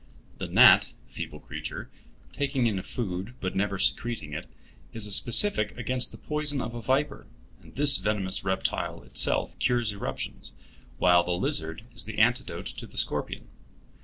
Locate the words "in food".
2.65-3.35